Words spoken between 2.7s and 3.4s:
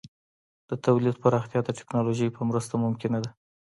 ممکنه ده.